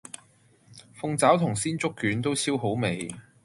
[0.99, 3.07] 鳳爪同鮮竹卷都超好味